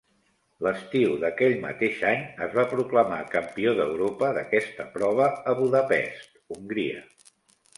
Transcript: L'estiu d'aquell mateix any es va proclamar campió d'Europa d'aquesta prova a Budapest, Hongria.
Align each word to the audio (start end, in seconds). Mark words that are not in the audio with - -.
L'estiu 0.67 1.11
d'aquell 1.23 1.51
mateix 1.65 1.99
any 2.11 2.23
es 2.47 2.55
va 2.59 2.65
proclamar 2.71 3.19
campió 3.35 3.75
d'Europa 3.81 4.33
d'aquesta 4.39 4.89
prova 4.97 5.29
a 5.53 5.57
Budapest, 5.61 6.33
Hongria. 6.57 7.07